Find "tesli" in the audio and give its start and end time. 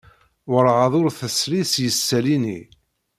1.19-1.61